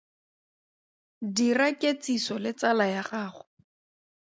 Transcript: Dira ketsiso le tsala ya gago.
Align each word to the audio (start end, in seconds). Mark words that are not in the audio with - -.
Dira 1.41 1.67
ketsiso 1.85 2.35
le 2.43 2.51
tsala 2.59 2.85
ya 2.95 3.03
gago. 3.13 3.45